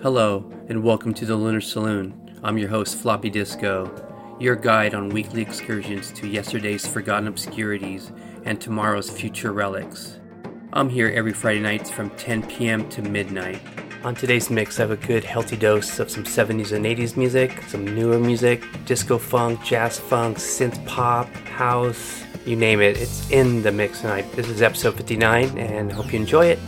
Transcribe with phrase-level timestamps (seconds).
[0.00, 2.38] Hello, and welcome to the Lunar Saloon.
[2.44, 3.92] I'm your host, Floppy Disco,
[4.38, 8.12] your guide on weekly excursions to yesterday's forgotten obscurities
[8.44, 10.20] and tomorrow's future relics.
[10.72, 12.88] I'm here every Friday nights from 10 p.m.
[12.90, 13.60] to midnight.
[14.04, 17.60] On today's mix, I have a good healthy dose of some 70s and 80s music,
[17.62, 22.96] some newer music, disco funk, jazz funk, synth pop, house, you name it.
[22.96, 24.30] It's in the mix tonight.
[24.36, 26.60] This is episode 59, and hope you enjoy it.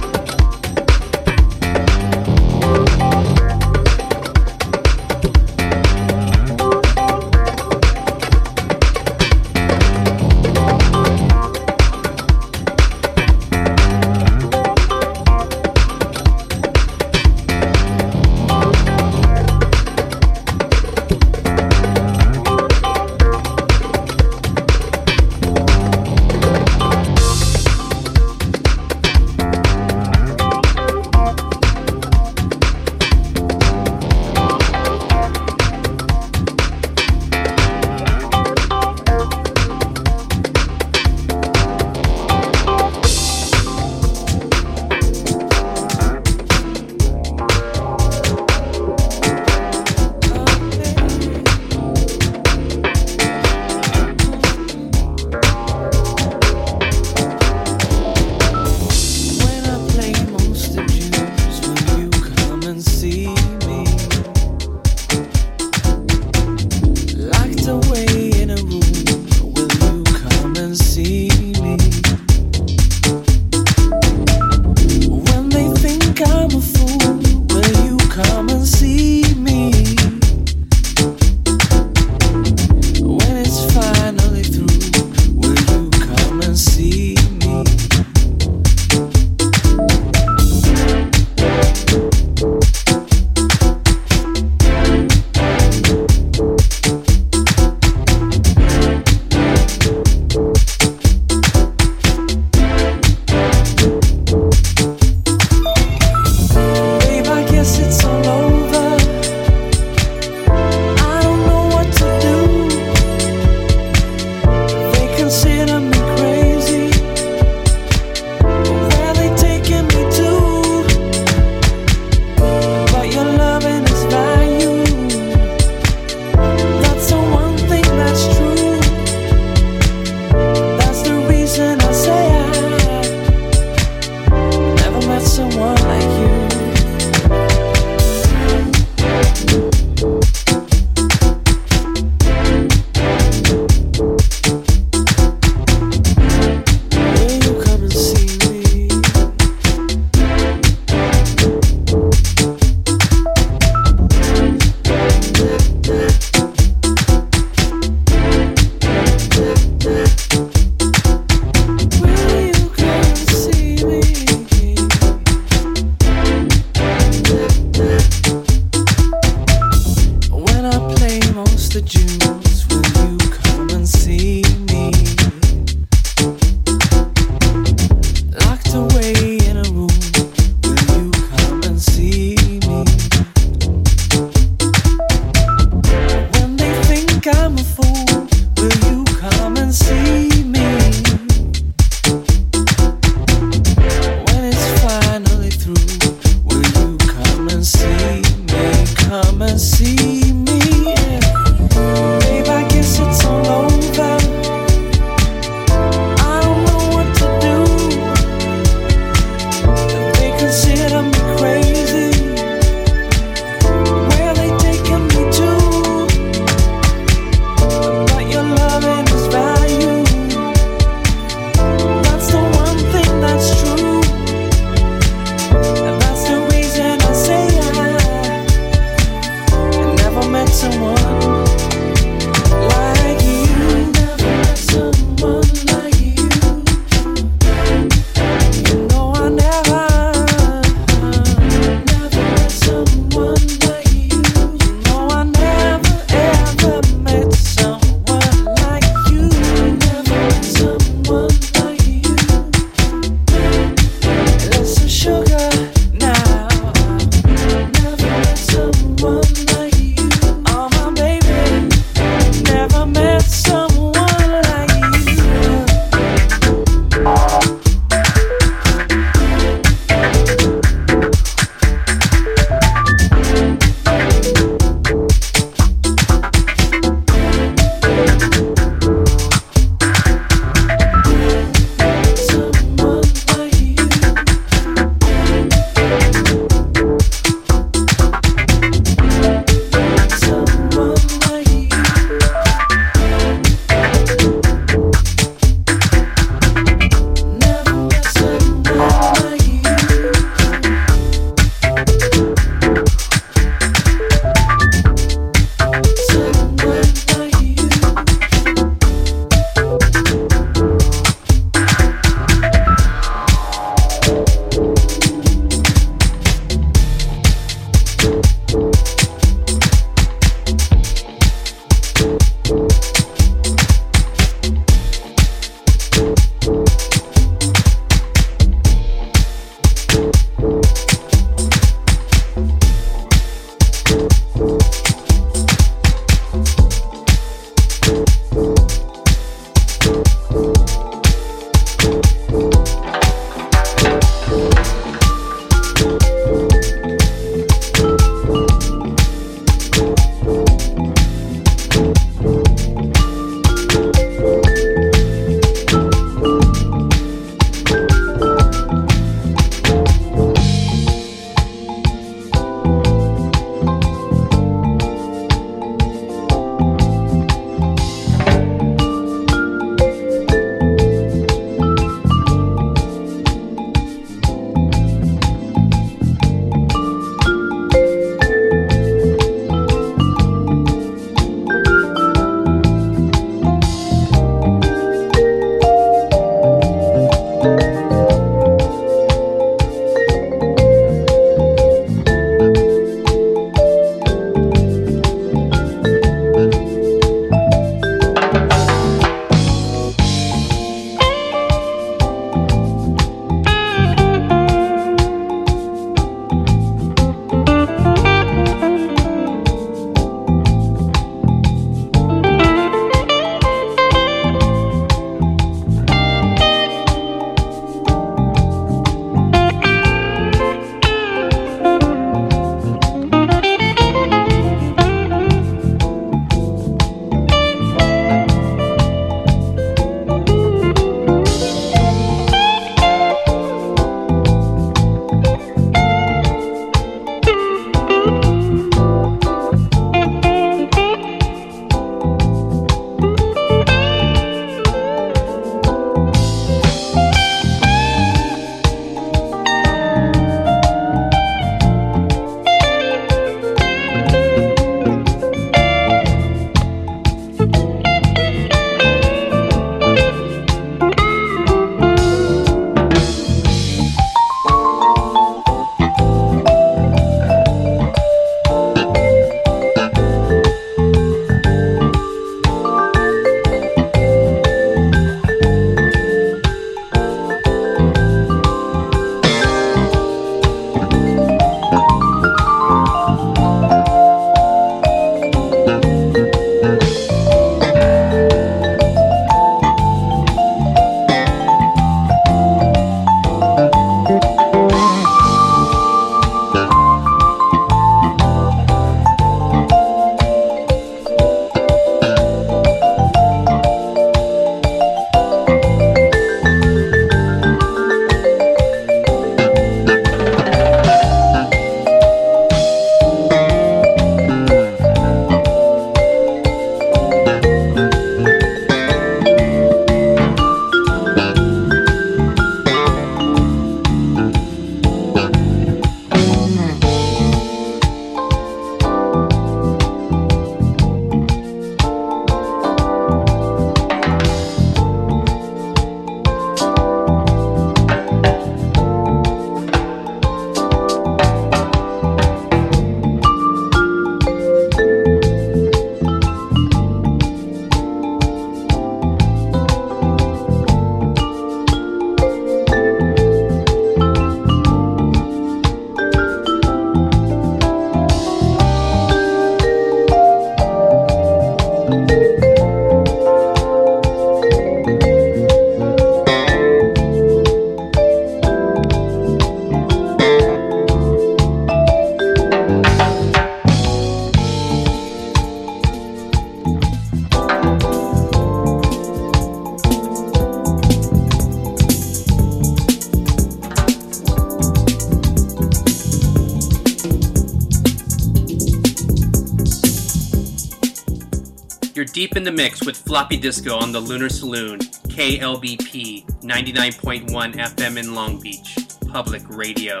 [592.40, 598.40] In the mix with Floppy Disco on the Lunar Saloon, KLBP 99.1 FM in Long
[598.40, 598.78] Beach,
[599.08, 600.00] public radio.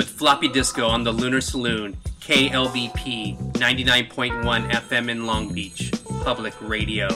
[0.00, 7.08] With Floppy Disco on the Lunar Saloon, KLBP 99.1 FM in Long Beach, public radio.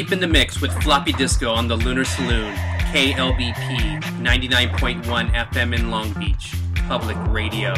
[0.00, 2.54] Deep in the mix with Floppy Disco on the Lunar Saloon,
[2.94, 6.54] KLBP 99.1 FM in Long Beach,
[6.88, 7.74] public radio.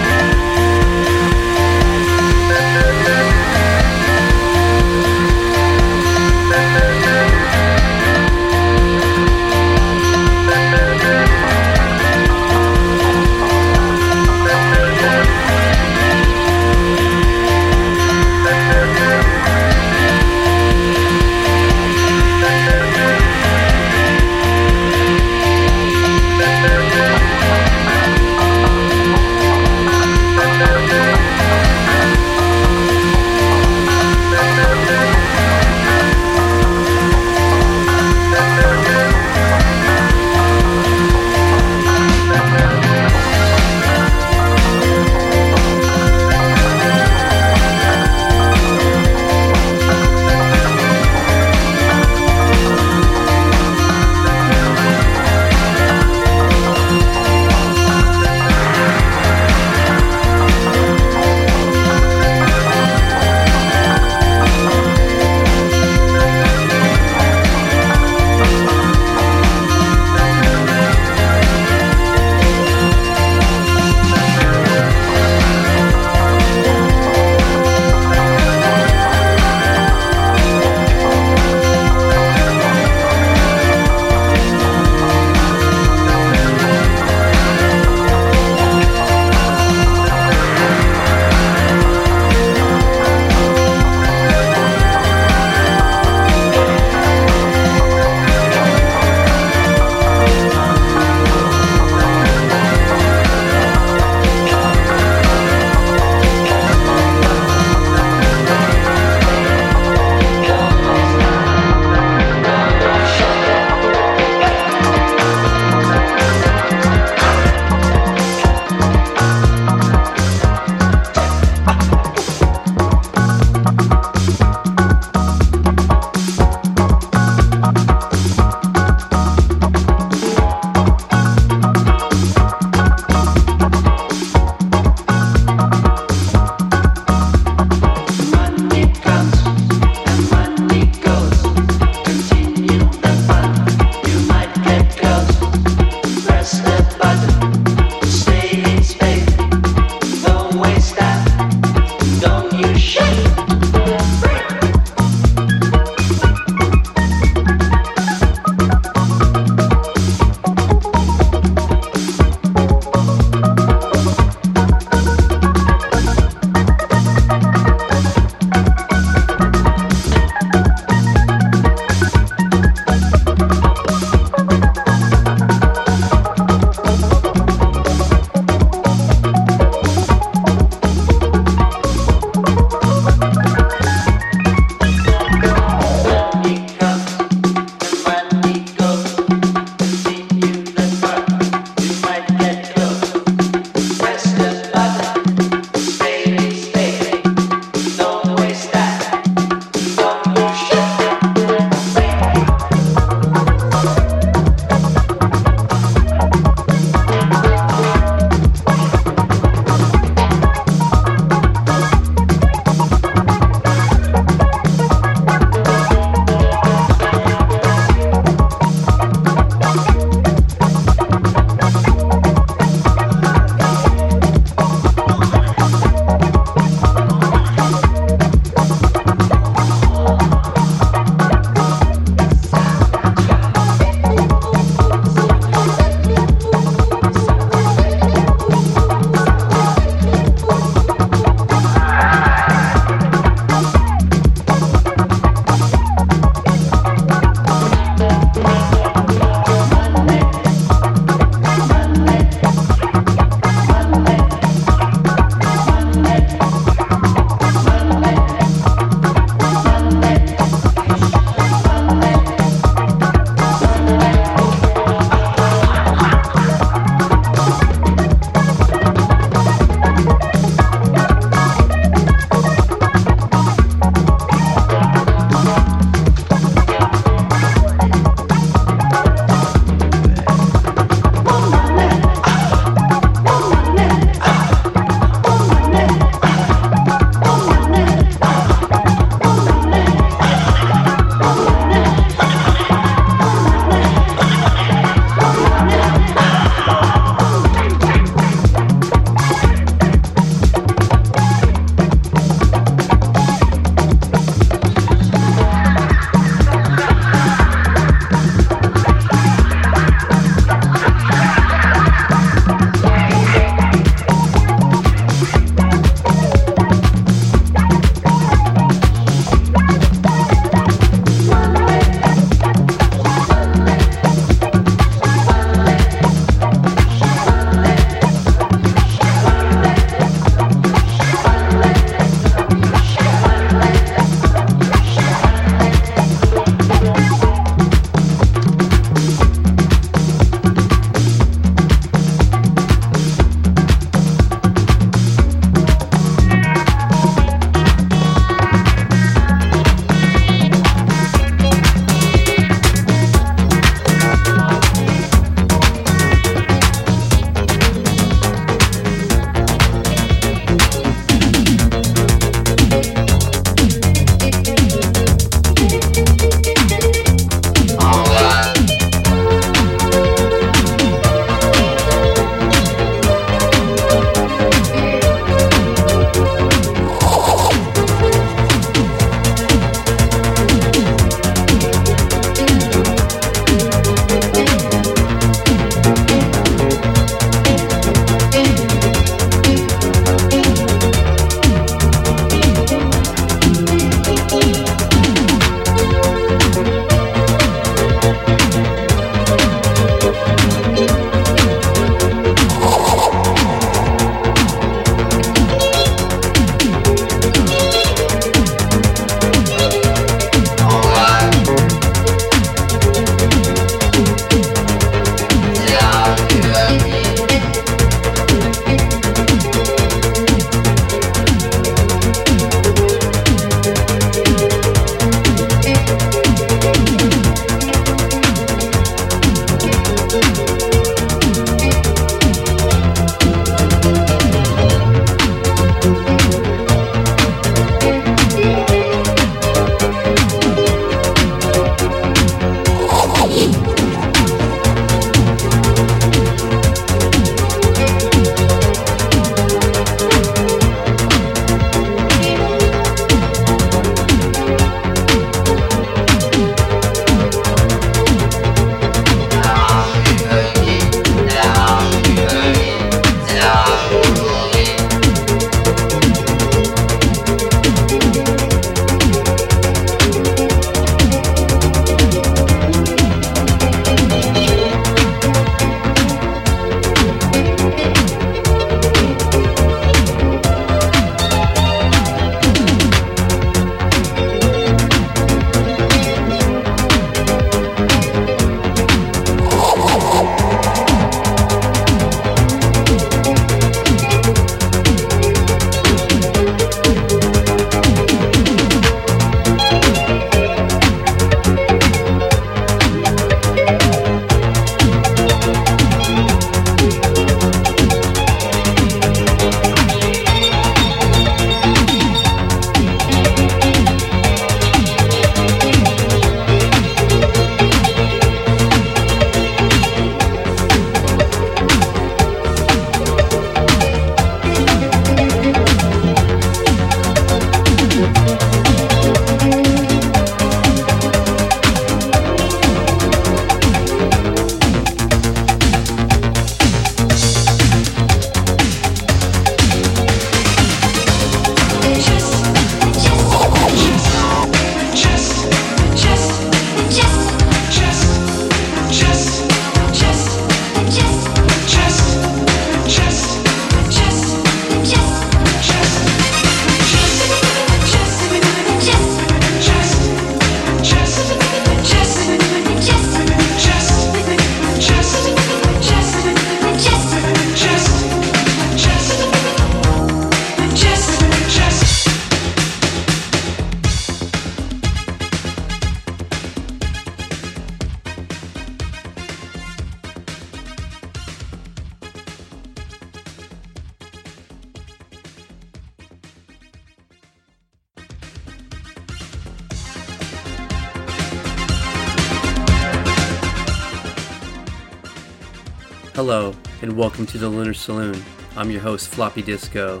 [596.16, 598.16] Hello, and welcome to the Lunar Saloon.
[598.56, 600.00] I'm your host, Floppy Disco,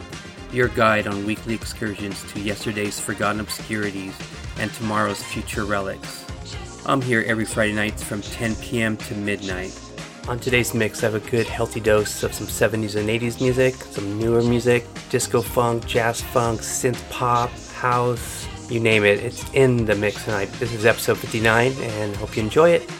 [0.50, 4.14] your guide on weekly excursions to yesterday's forgotten obscurities
[4.58, 6.24] and tomorrow's future relics.
[6.86, 8.96] I'm here every Friday nights from 10 p.m.
[8.96, 9.78] to midnight.
[10.26, 13.74] On today's mix, I have a good healthy dose of some 70s and 80s music,
[13.74, 19.18] some newer music, disco funk, jazz funk, synth pop, house, you name it.
[19.18, 20.46] It's in the mix tonight.
[20.52, 22.90] This is episode 59, and hope you enjoy it.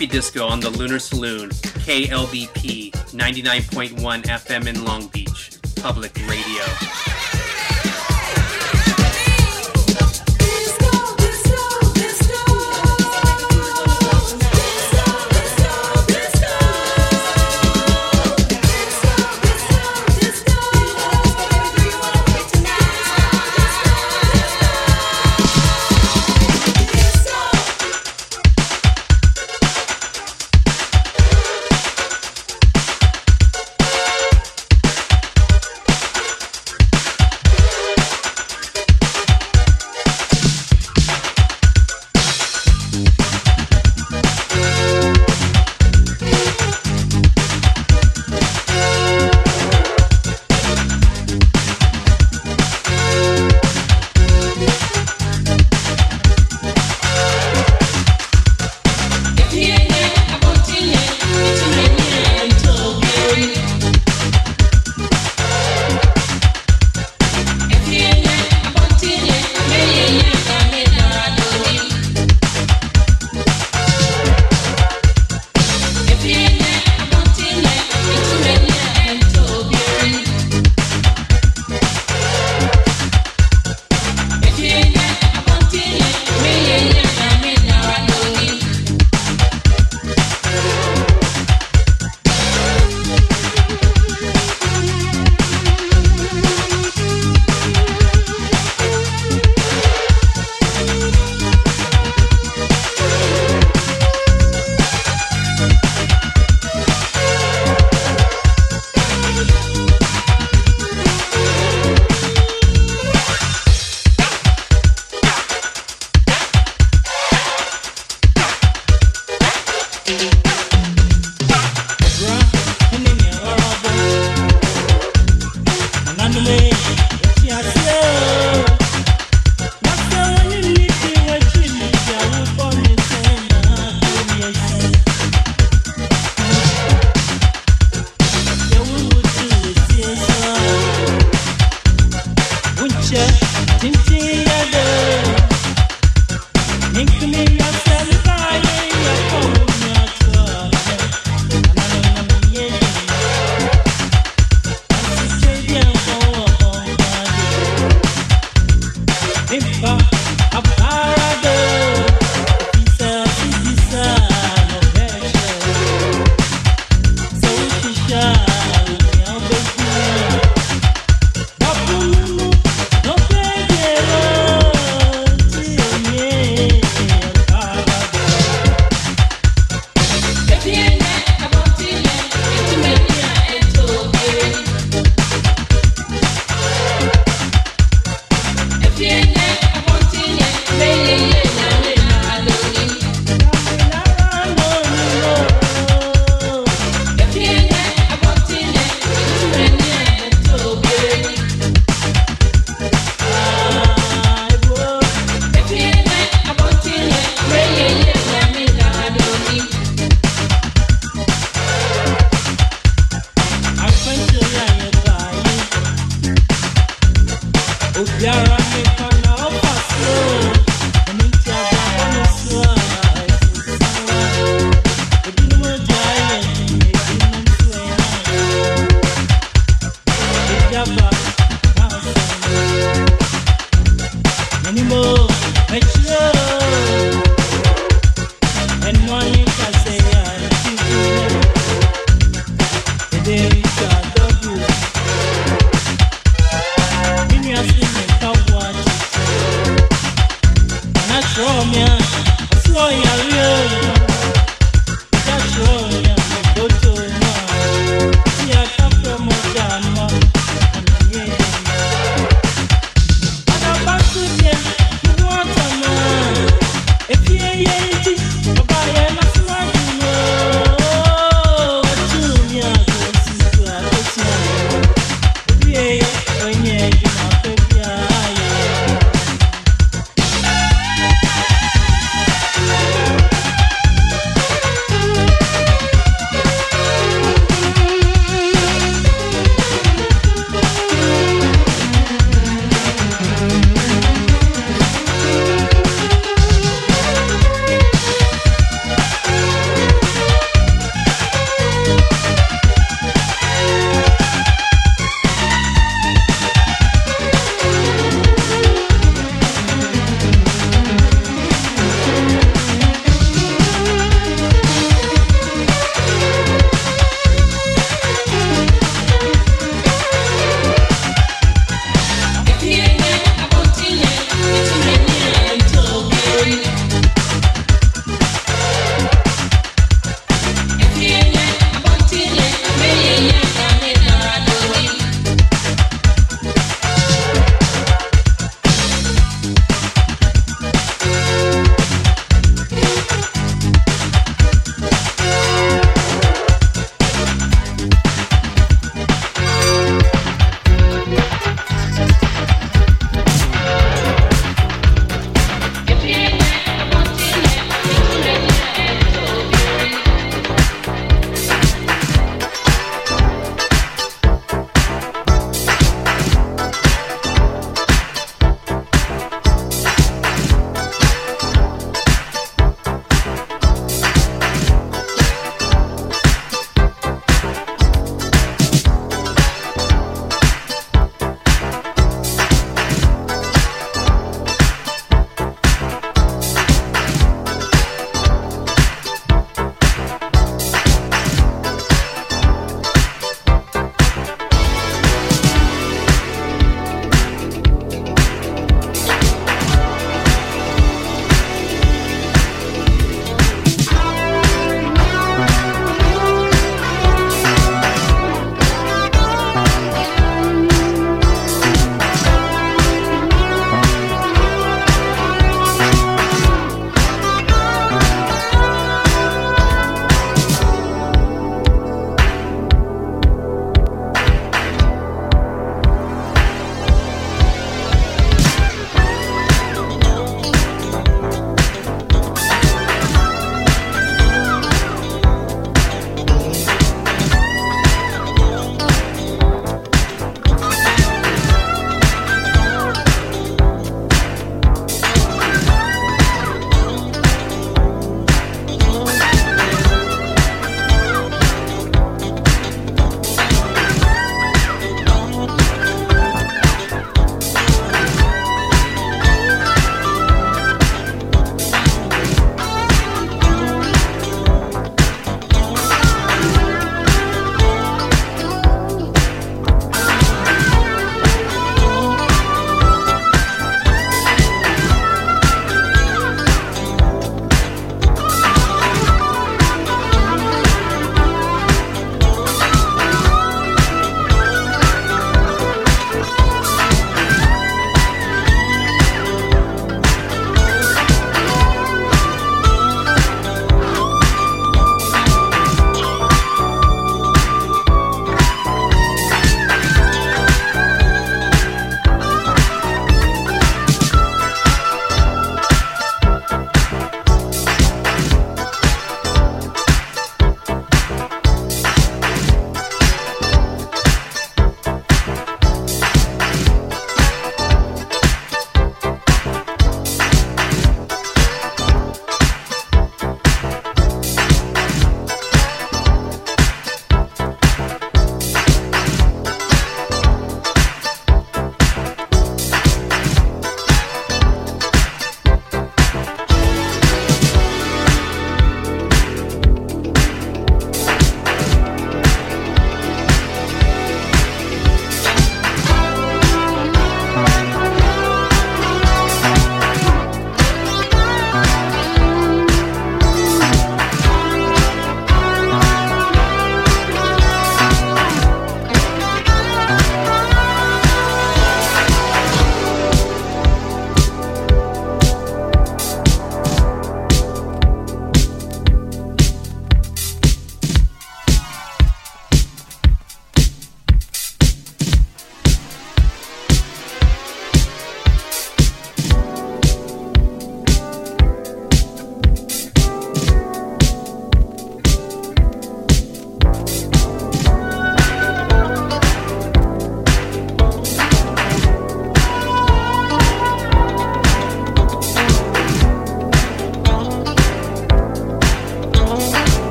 [0.00, 7.09] Floppy Disco on the Lunar Saloon, KLBP 99.1 FM in Long Beach, public radio.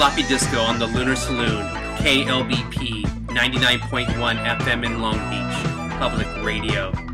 [0.00, 1.62] Floppy Disco on the Lunar Saloon,
[1.98, 4.06] KLBP 99.1
[4.56, 7.09] FM in Long Beach, public radio.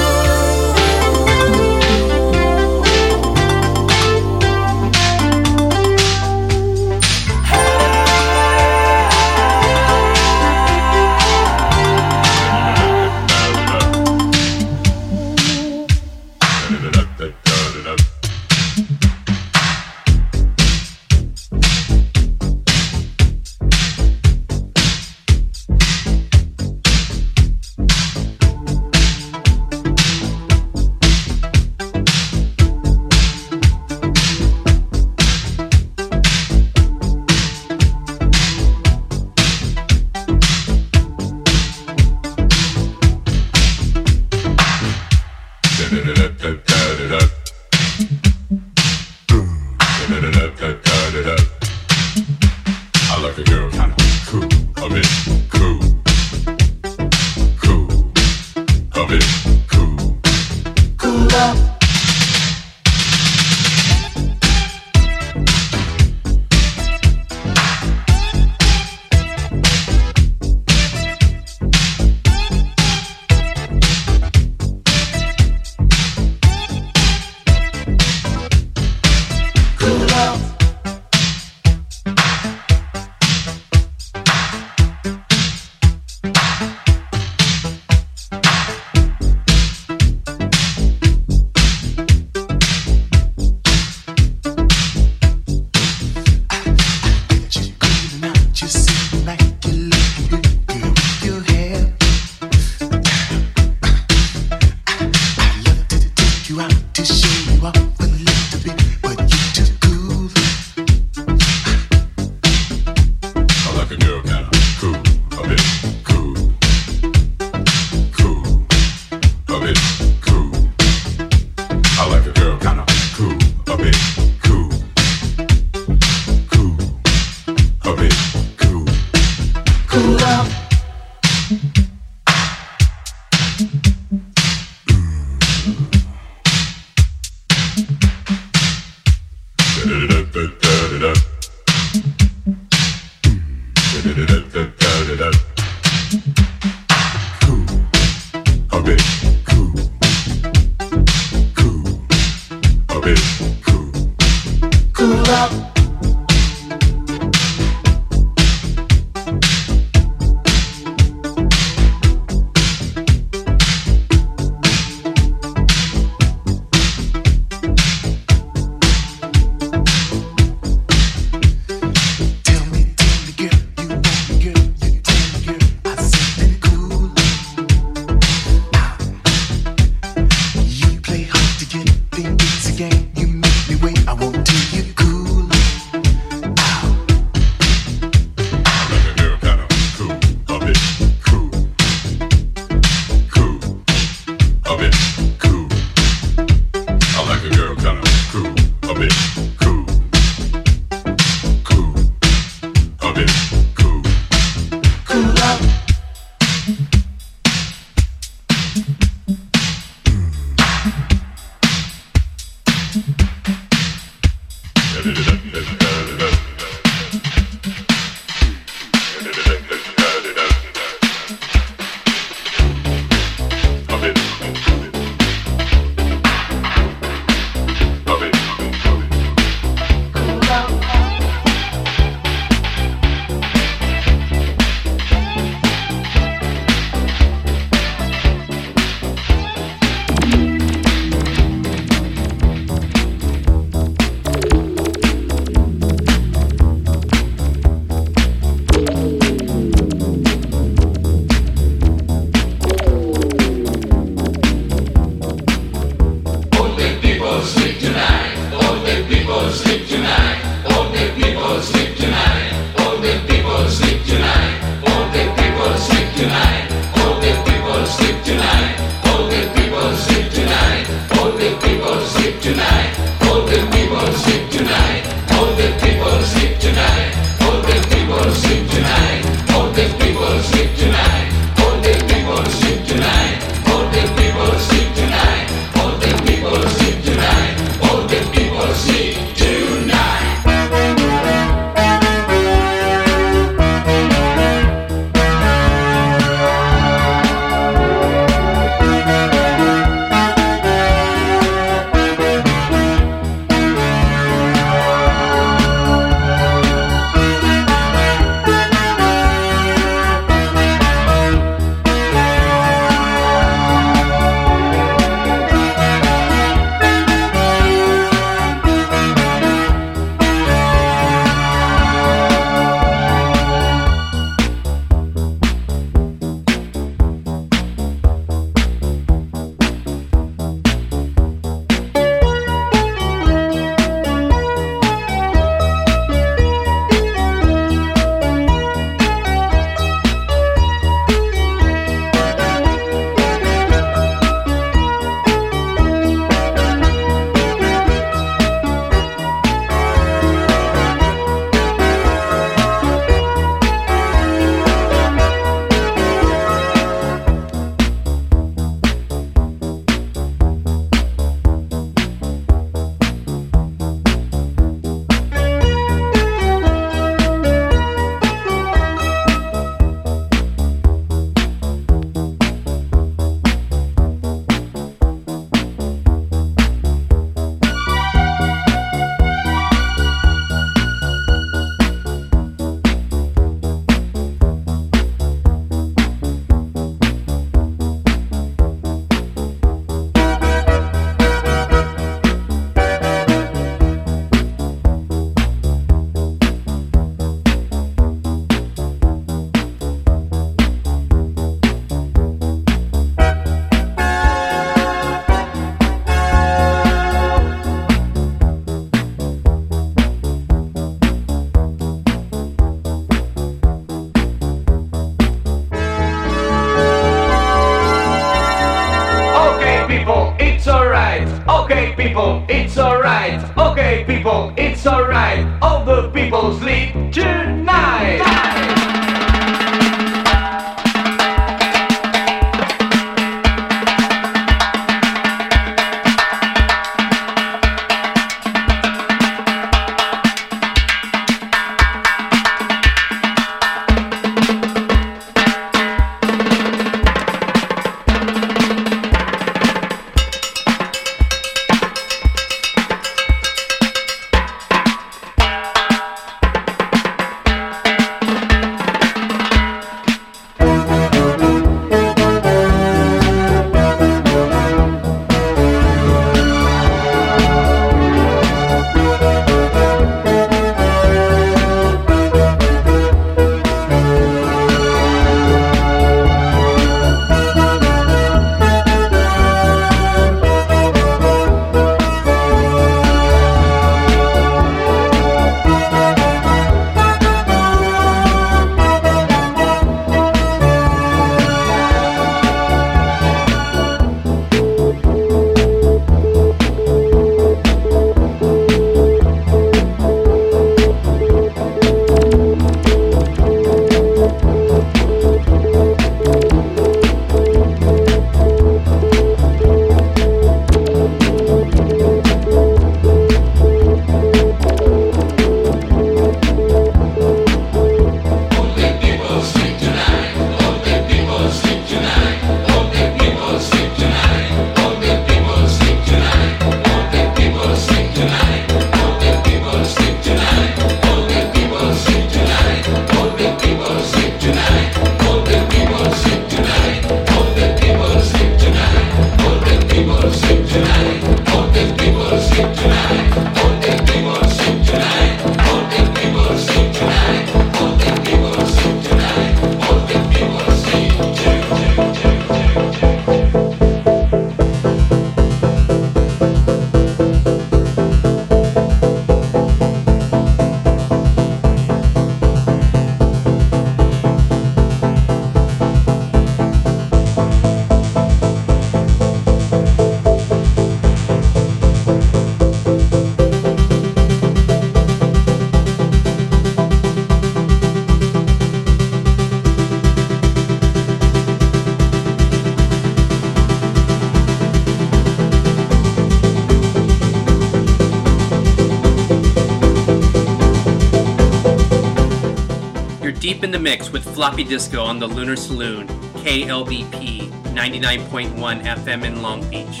[593.64, 596.06] In the mix with Floppy Disco on the Lunar Saloon,
[596.44, 600.00] KLBP 99.1 FM in Long Beach,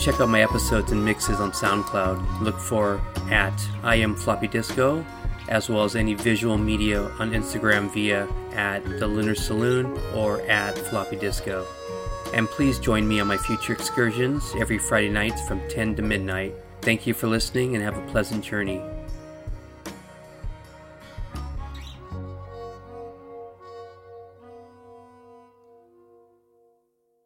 [0.00, 2.40] check out my episodes and mixes on SoundCloud.
[2.40, 3.52] Look for at
[3.82, 5.04] I am Floppy Disco,
[5.48, 10.76] as well as any visual media on Instagram via at the Lunar Saloon or at
[10.78, 11.66] Floppy Disco.
[12.32, 16.54] And please join me on my future excursions every Friday nights from 10 to midnight.
[16.80, 18.82] Thank you for listening and have a pleasant journey.